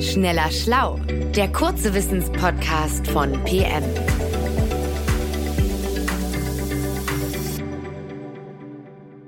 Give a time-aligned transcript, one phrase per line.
[0.00, 1.00] Schneller Schlau,
[1.34, 3.82] der kurze Wissenspodcast von PM.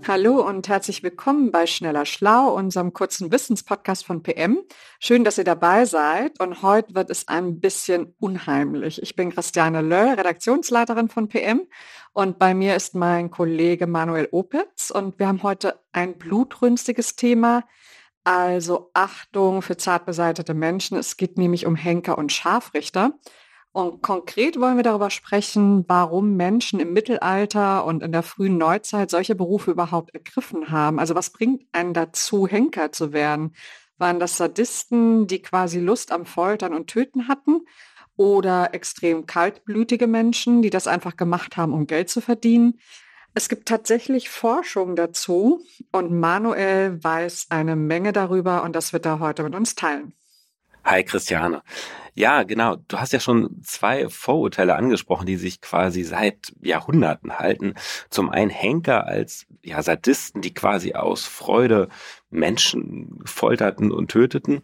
[0.07, 4.61] Hallo und herzlich willkommen bei Schneller Schlau, unserem kurzen Wissenspodcast von PM.
[5.01, 9.03] Schön, dass ihr dabei seid und heute wird es ein bisschen unheimlich.
[9.03, 11.67] Ich bin Christiane Löll, Redaktionsleiterin von PM
[12.13, 17.65] und bei mir ist mein Kollege Manuel Opitz und wir haben heute ein blutrünstiges Thema,
[18.25, 20.97] also Achtung für zart beseitete Menschen.
[20.99, 23.13] Es geht nämlich um Henker und Scharfrichter.
[23.73, 29.11] Und konkret wollen wir darüber sprechen, warum Menschen im Mittelalter und in der frühen Neuzeit
[29.11, 30.99] solche Berufe überhaupt ergriffen haben.
[30.99, 33.55] Also was bringt einen dazu, Henker zu werden?
[33.97, 37.61] Waren das Sadisten, die quasi Lust am Foltern und Töten hatten?
[38.17, 42.81] Oder extrem kaltblütige Menschen, die das einfach gemacht haben, um Geld zu verdienen?
[43.33, 49.21] Es gibt tatsächlich Forschung dazu und Manuel weiß eine Menge darüber und das wird er
[49.21, 50.13] heute mit uns teilen.
[50.85, 51.63] Hi Christiane.
[52.15, 52.77] Ja, genau.
[52.89, 57.75] Du hast ja schon zwei Vorurteile angesprochen, die sich quasi seit Jahrhunderten halten.
[58.09, 61.89] Zum einen Henker als ja, Sadisten, die quasi aus Freude
[62.31, 64.63] Menschen folterten und töteten.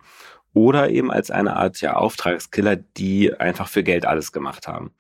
[0.55, 4.93] Oder eben als eine Art ja, Auftragskiller, die einfach für Geld alles gemacht haben.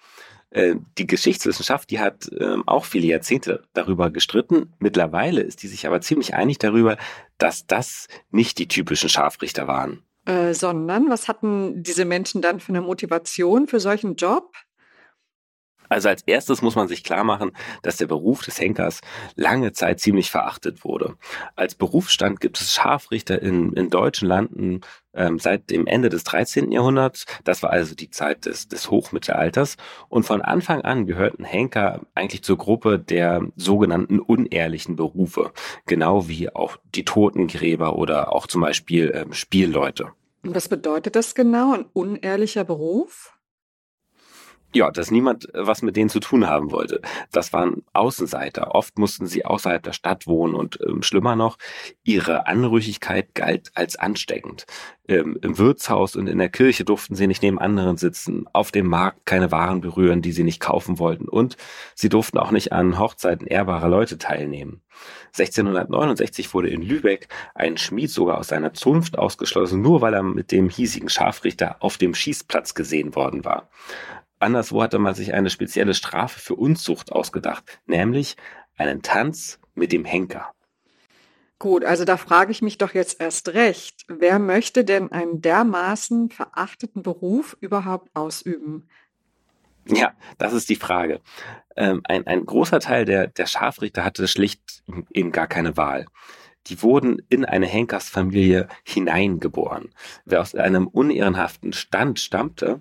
[0.50, 4.72] Äh, die Geschichtswissenschaft, die hat ähm, auch viele Jahrzehnte darüber gestritten.
[4.78, 6.97] Mittlerweile ist die sich aber ziemlich einig darüber,
[7.39, 10.02] dass das nicht die typischen Scharfrichter waren.
[10.24, 14.52] Äh, sondern was hatten diese Menschen dann für eine Motivation für solchen Job?
[15.89, 19.01] Also als erstes muss man sich klar machen, dass der Beruf des Henkers
[19.34, 21.17] lange Zeit ziemlich verachtet wurde.
[21.55, 24.81] Als Berufsstand gibt es Scharfrichter in, in deutschen Landen
[25.17, 26.70] ähm, seit dem Ende des 13.
[26.70, 27.27] Jahrhunderts.
[27.45, 29.77] Das war also die Zeit des, des Hochmittelalters.
[30.09, 35.53] Und von Anfang an gehörten Henker eigentlich zur Gruppe der sogenannten unehrlichen Berufe.
[35.87, 40.09] Genau wie auch die Totengräber oder auch zum Beispiel ähm, Spielleute.
[40.42, 43.36] Und was bedeutet das genau, ein unehrlicher Beruf?
[44.77, 47.01] Ja, dass niemand äh, was mit denen zu tun haben wollte.
[47.33, 48.75] Das waren Außenseiter.
[48.75, 51.57] Oft mussten sie außerhalb der Stadt wohnen und ähm, schlimmer noch,
[52.05, 54.67] ihre Anrüchigkeit galt als ansteckend.
[55.09, 58.87] Ähm, Im Wirtshaus und in der Kirche durften sie nicht neben anderen sitzen, auf dem
[58.87, 61.57] Markt keine Waren berühren, die sie nicht kaufen wollten und
[61.95, 64.83] sie durften auch nicht an Hochzeiten ehrbarer Leute teilnehmen.
[65.39, 70.51] 1669 wurde in Lübeck ein Schmied sogar aus seiner Zunft ausgeschlossen, nur weil er mit
[70.51, 73.69] dem hiesigen Scharfrichter auf dem Schießplatz gesehen worden war.
[74.46, 78.36] Anderswo hatte man sich eine spezielle Strafe für Unzucht ausgedacht, nämlich
[78.77, 80.52] einen Tanz mit dem Henker.
[81.58, 86.30] Gut, also da frage ich mich doch jetzt erst recht, wer möchte denn einen dermaßen
[86.30, 88.89] verachteten Beruf überhaupt ausüben?
[89.89, 91.20] Ja, das ist die Frage.
[91.77, 96.07] Ähm, ein, ein großer Teil der, der Scharfrichter hatte schlicht eben gar keine Wahl.
[96.68, 99.92] Die wurden in eine Henkersfamilie hineingeboren.
[100.24, 102.80] Wer aus einem unehrenhaften Stand stammte,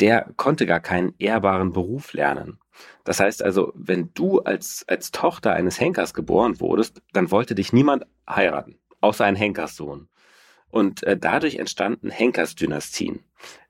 [0.00, 2.58] der konnte gar keinen ehrbaren Beruf lernen.
[3.04, 7.72] Das heißt also, wenn du als, als Tochter eines Henkers geboren wurdest, dann wollte dich
[7.72, 10.08] niemand heiraten, außer ein Henkerssohn.
[10.68, 13.24] Und äh, dadurch entstanden Henkersdynastien.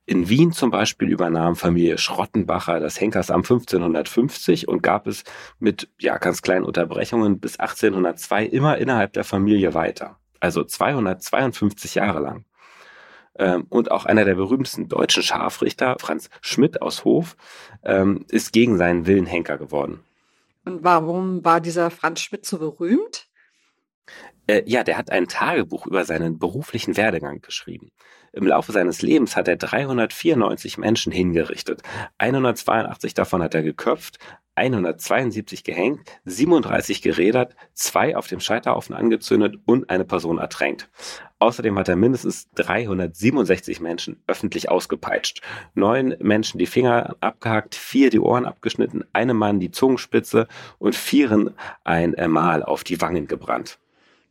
[0.07, 5.25] In Wien zum Beispiel übernahm Familie Schrottenbacher das Henkersamt 1550 und gab es
[5.59, 10.19] mit ja ganz kleinen Unterbrechungen bis 1802 immer innerhalb der Familie weiter.
[10.41, 12.45] Also 252 Jahre lang.
[13.41, 17.37] Ähm, und auch einer der berühmtesten deutschen Scharfrichter, Franz Schmidt aus Hof,
[17.83, 20.01] ähm, ist gegen seinen Willen Henker geworden.
[20.67, 23.29] Und warum war dieser Franz Schmidt so berühmt?
[24.47, 27.93] Äh, ja, der hat ein Tagebuch über seinen beruflichen Werdegang geschrieben.
[28.33, 31.83] Im Laufe seines Lebens hat er 394 Menschen hingerichtet.
[32.19, 34.19] 182 davon hat er geköpft,
[34.61, 40.91] 172 gehängt, 37 gerädert, zwei auf dem Scheiterhaufen angezündet und eine Person ertränkt.
[41.39, 45.41] Außerdem hat er mindestens 367 Menschen öffentlich ausgepeitscht.
[45.75, 50.47] Neun Menschen die Finger abgehackt, vier die Ohren abgeschnitten, einem Mann die Zungenspitze
[50.79, 53.79] und vieren ein Mal auf die Wangen gebrannt.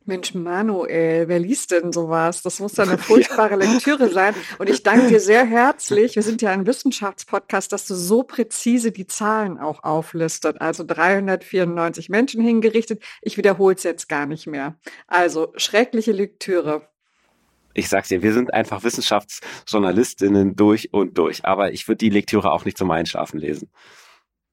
[0.05, 2.41] Mensch, Manuel, wer liest denn sowas?
[2.41, 3.55] Das muss ja eine furchtbare.
[3.55, 4.33] Lektüre sein.
[4.57, 6.15] Und ich danke dir sehr herzlich.
[6.15, 10.61] Wir sind ja ein Wissenschaftspodcast, dass du so präzise die Zahlen auch auflistet.
[10.61, 13.03] Also 394 Menschen hingerichtet.
[13.21, 14.75] Ich wiederhole es jetzt gar nicht mehr.
[15.07, 16.87] Also schreckliche Lektüre.
[17.73, 21.45] Ich sag's dir, wir sind einfach Wissenschaftsjournalistinnen durch und durch.
[21.45, 23.69] Aber ich würde die Lektüre auch nicht zum Einschlafen lesen.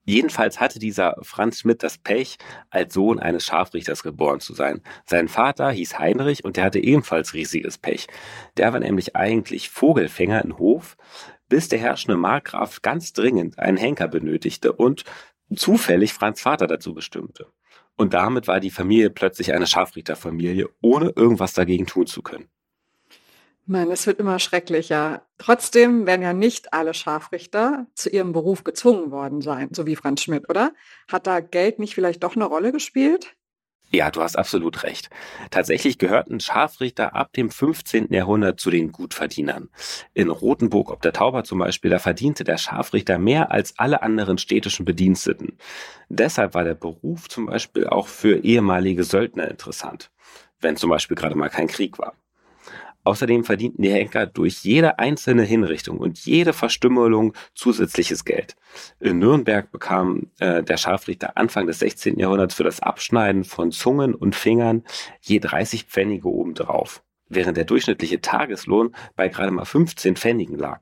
[0.06, 2.38] Jedenfalls hatte dieser Franz Schmidt das Pech,
[2.70, 4.80] als Sohn eines Scharfrichters geboren zu sein.
[5.04, 8.06] Sein Vater hieß Heinrich und der hatte ebenfalls riesiges Pech.
[8.56, 10.96] Der war nämlich eigentlich Vogelfänger in Hof,
[11.48, 15.04] bis der herrschende Markgraf ganz dringend einen Henker benötigte und
[15.54, 17.48] zufällig Franz Vater dazu bestimmte.
[17.96, 22.48] Und damit war die Familie plötzlich eine Scharfrichterfamilie, ohne irgendwas dagegen tun zu können.
[23.68, 25.26] Mann, es wird immer schrecklicher.
[25.38, 30.22] Trotzdem werden ja nicht alle Scharfrichter zu ihrem Beruf gezwungen worden sein, so wie Franz
[30.22, 30.72] Schmidt, oder?
[31.08, 33.36] Hat da Geld nicht vielleicht doch eine Rolle gespielt?
[33.90, 35.10] Ja, du hast absolut recht.
[35.50, 38.12] Tatsächlich gehörten Scharfrichter ab dem 15.
[38.12, 39.68] Jahrhundert zu den Gutverdienern.
[40.12, 44.38] In Rothenburg ob der Tauber zum Beispiel, da verdiente der Scharfrichter mehr als alle anderen
[44.38, 45.58] städtischen Bediensteten.
[46.08, 50.10] Deshalb war der Beruf zum Beispiel auch für ehemalige Söldner interessant,
[50.60, 52.14] wenn zum Beispiel gerade mal kein Krieg war.
[53.06, 58.56] Außerdem verdienten die Henker durch jede einzelne Hinrichtung und jede Verstümmelung zusätzliches Geld.
[58.98, 62.18] In Nürnberg bekam äh, der Scharfrichter Anfang des 16.
[62.18, 64.82] Jahrhunderts für das Abschneiden von Zungen und Fingern
[65.20, 70.80] je 30 Pfennige obendrauf, während der durchschnittliche Tageslohn bei gerade mal 15 Pfennigen lag.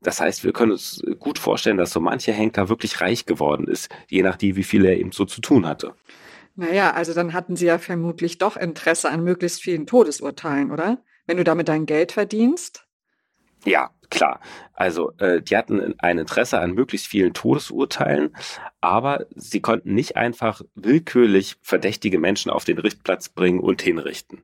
[0.00, 3.88] Das heißt, wir können uns gut vorstellen, dass so mancher Henker wirklich reich geworden ist,
[4.08, 5.94] je nachdem, wie viel er eben so zu tun hatte.
[6.56, 10.98] Naja, also dann hatten sie ja vermutlich doch Interesse an möglichst vielen Todesurteilen, oder?
[11.26, 12.86] Wenn du damit dein Geld verdienst?
[13.64, 14.40] Ja, klar.
[14.74, 18.36] Also äh, die hatten ein Interesse an möglichst vielen Todesurteilen,
[18.80, 24.42] aber sie konnten nicht einfach willkürlich verdächtige Menschen auf den Richtplatz bringen und hinrichten.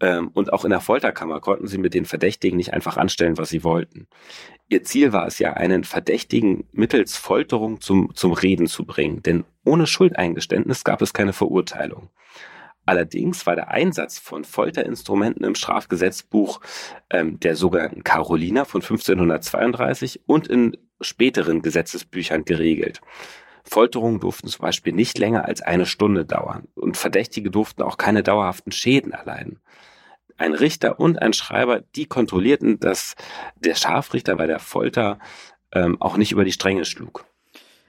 [0.00, 3.48] Ähm, und auch in der Folterkammer konnten sie mit den Verdächtigen nicht einfach anstellen, was
[3.48, 4.08] sie wollten.
[4.68, 9.44] Ihr Ziel war es ja, einen Verdächtigen mittels Folterung zum, zum Reden zu bringen, denn
[9.64, 12.10] ohne Schuldeingeständnis gab es keine Verurteilung.
[12.86, 16.60] Allerdings war der Einsatz von Folterinstrumenten im Strafgesetzbuch
[17.10, 23.00] ähm, der sogenannten Caroliner von 1532 und in späteren Gesetzesbüchern geregelt.
[23.64, 28.22] Folterungen durften zum Beispiel nicht länger als eine Stunde dauern und Verdächtige durften auch keine
[28.22, 29.60] dauerhaften Schäden erleiden.
[30.36, 33.14] Ein Richter und ein Schreiber, die kontrollierten, dass
[33.56, 35.18] der Scharfrichter bei der Folter
[35.72, 37.24] ähm, auch nicht über die Stränge schlug.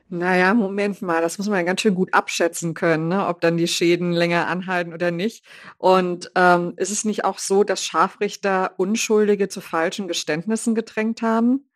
[0.08, 3.28] Naja, Moment mal, das muss man ganz schön gut abschätzen können, ne?
[3.28, 5.44] ob dann die Schäden länger anhalten oder nicht.
[5.78, 11.68] Und ähm, ist es nicht auch so, dass Scharfrichter Unschuldige zu falschen Geständnissen gedrängt haben?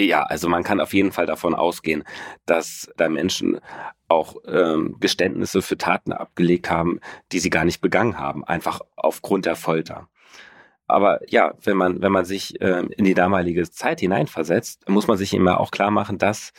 [0.00, 2.02] Ja, also man kann auf jeden Fall davon ausgehen,
[2.46, 3.60] dass da Menschen
[4.08, 6.98] auch ähm, Geständnisse für Taten abgelegt haben,
[7.30, 10.08] die sie gar nicht begangen haben, einfach aufgrund der Folter.
[10.86, 15.16] Aber ja, wenn man, wenn man sich ähm, in die damalige Zeit hineinversetzt, muss man
[15.16, 16.52] sich immer auch klar machen, dass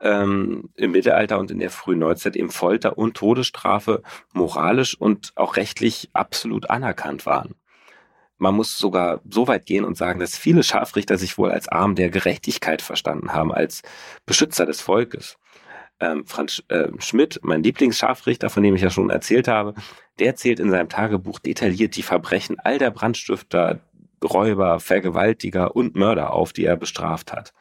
[0.00, 4.02] ähm, im Mittelalter und in der frühen Neuzeit eben Folter und Todesstrafe
[4.32, 7.54] moralisch und auch rechtlich absolut anerkannt waren.
[8.38, 11.94] Man muss sogar so weit gehen und sagen, dass viele Scharfrichter sich wohl als Arm
[11.94, 13.82] der Gerechtigkeit verstanden haben, als
[14.24, 15.36] Beschützer des Volkes.
[16.00, 19.74] Ähm, Franz äh, Schmidt, mein Lieblingsscharfrichter, von dem ich ja schon erzählt habe,
[20.18, 23.80] der zählt in seinem Tagebuch detailliert die Verbrechen all der Brandstifter,
[24.24, 27.52] Räuber, Vergewaltiger und Mörder auf, die er bestraft hat.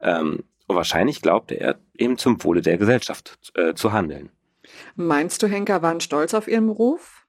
[0.00, 0.42] Ähm,
[0.76, 4.30] wahrscheinlich glaubte er eben zum Wohle der Gesellschaft äh, zu handeln.
[4.96, 7.26] Meinst du, Henker waren stolz auf ihren Beruf?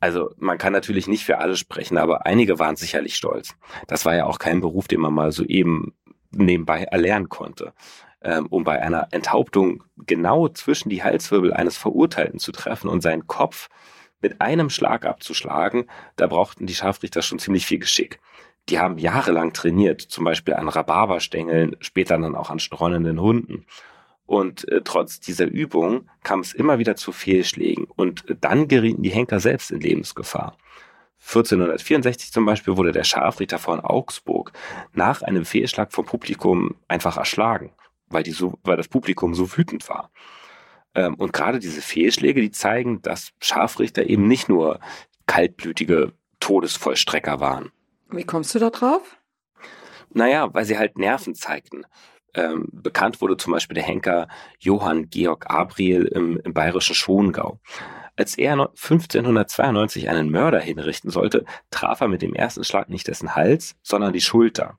[0.00, 3.54] Also man kann natürlich nicht für alle sprechen, aber einige waren sicherlich stolz.
[3.86, 5.94] Das war ja auch kein Beruf, den man mal so eben
[6.30, 7.74] nebenbei erlernen konnte.
[8.22, 13.26] Ähm, um bei einer Enthauptung genau zwischen die Halswirbel eines Verurteilten zu treffen und seinen
[13.26, 13.68] Kopf
[14.20, 15.86] mit einem Schlag abzuschlagen,
[16.16, 18.20] da brauchten die Scharfrichter schon ziemlich viel Geschick
[18.70, 23.66] die haben jahrelang trainiert, zum Beispiel an Rhabarberstängeln, später dann auch an streunenden Hunden.
[24.26, 29.10] Und äh, trotz dieser Übung kam es immer wieder zu Fehlschlägen und dann gerieten die
[29.10, 30.56] Henker selbst in Lebensgefahr.
[31.18, 34.52] 1464 zum Beispiel wurde der Scharfrichter von Augsburg
[34.92, 37.72] nach einem Fehlschlag vom Publikum einfach erschlagen,
[38.06, 40.10] weil, die so, weil das Publikum so wütend war.
[40.94, 44.78] Ähm, und gerade diese Fehlschläge, die zeigen, dass Scharfrichter eben nicht nur
[45.26, 47.72] kaltblütige Todesvollstrecker waren.
[48.12, 49.16] Wie kommst du da drauf?
[50.12, 51.84] Naja, weil sie halt Nerven zeigten.
[52.34, 57.60] Ähm, bekannt wurde zum Beispiel der Henker Johann Georg Abriel im, im bayerischen Schongau.
[58.16, 63.34] Als er 1592 einen Mörder hinrichten sollte, traf er mit dem ersten Schlag nicht dessen
[63.34, 64.78] Hals, sondern die Schulter.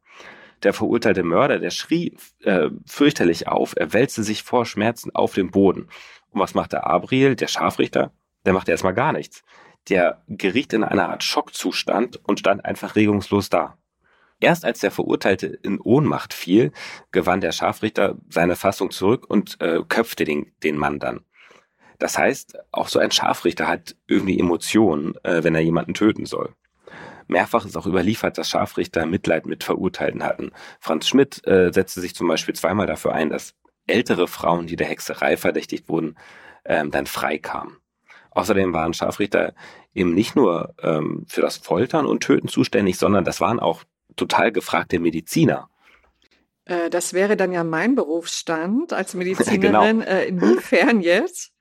[0.63, 5.49] Der verurteilte Mörder, der schrie äh, fürchterlich auf, er wälzte sich vor Schmerzen auf den
[5.49, 5.87] Boden.
[6.29, 8.13] Und was machte Abriel, der Scharfrichter?
[8.45, 9.43] Der machte erstmal gar nichts
[9.89, 13.77] der geriet in eine Art Schockzustand und stand einfach regungslos da.
[14.39, 16.71] Erst als der Verurteilte in Ohnmacht fiel,
[17.11, 21.25] gewann der Scharfrichter seine Fassung zurück und äh, köpfte den, den Mann dann.
[21.99, 26.55] Das heißt, auch so ein Scharfrichter hat irgendwie Emotionen, äh, wenn er jemanden töten soll.
[27.27, 30.51] Mehrfach ist auch überliefert, dass Scharfrichter Mitleid mit Verurteilten hatten.
[30.79, 33.53] Franz Schmidt äh, setzte sich zum Beispiel zweimal dafür ein, dass
[33.85, 36.17] ältere Frauen, die der Hexerei verdächtigt wurden,
[36.65, 37.77] ähm, dann freikamen.
[38.31, 39.53] Außerdem waren Scharfrichter
[39.93, 43.83] eben nicht nur ähm, für das Foltern und Töten zuständig, sondern das waren auch
[44.15, 45.69] total gefragte Mediziner.
[46.65, 49.99] Äh, das wäre dann ja mein Berufsstand als Medizinerin.
[49.99, 50.09] genau.
[50.09, 51.51] äh, inwiefern jetzt?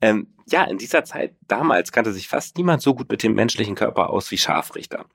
[0.00, 3.74] Ähm, ja, in dieser Zeit damals kannte sich fast niemand so gut mit dem menschlichen
[3.74, 5.06] Körper aus wie Scharfrichter.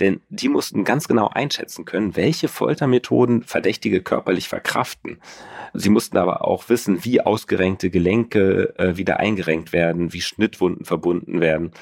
[0.00, 5.20] Denn die mussten ganz genau einschätzen können, welche Foltermethoden Verdächtige körperlich verkraften.
[5.72, 11.40] Sie mussten aber auch wissen, wie ausgerenkte Gelenke äh, wieder eingerenkt werden, wie Schnittwunden verbunden
[11.40, 11.72] werden.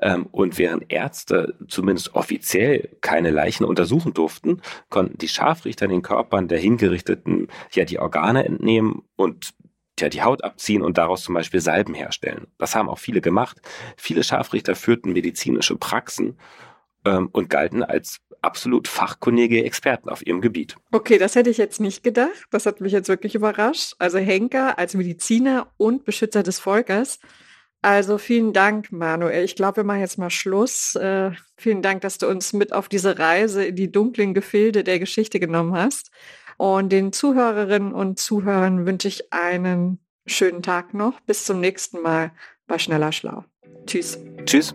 [0.00, 6.48] Ähm, und während Ärzte zumindest offiziell keine Leichen untersuchen durften, konnten die Scharfrichter den Körpern
[6.48, 9.50] der Hingerichteten ja die Organe entnehmen und
[10.00, 12.46] ja die Haut abziehen und daraus zum Beispiel Salben herstellen.
[12.58, 13.60] Das haben auch viele gemacht.
[13.96, 16.38] Viele Scharfrichter führten medizinische Praxen
[17.04, 20.76] ähm, und galten als absolut fachkundige Experten auf ihrem Gebiet.
[20.92, 22.46] Okay, das hätte ich jetzt nicht gedacht.
[22.50, 23.94] Das hat mich jetzt wirklich überrascht.
[23.98, 27.18] Also Henker als Mediziner und Beschützer des Volkes.
[27.82, 29.44] Also vielen Dank, Manuel.
[29.44, 30.94] Ich glaube, wir machen jetzt mal Schluss.
[30.96, 34.98] Äh, vielen Dank, dass du uns mit auf diese Reise in die dunklen Gefilde der
[34.98, 36.10] Geschichte genommen hast.
[36.58, 41.18] Und den Zuhörerinnen und Zuhörern wünsche ich einen schönen Tag noch.
[41.20, 42.32] Bis zum nächsten Mal
[42.66, 43.44] bei Schneller Schlau.
[43.86, 44.18] Tschüss.
[44.44, 44.74] Tschüss.